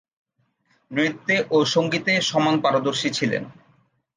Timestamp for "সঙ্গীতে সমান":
1.65-2.55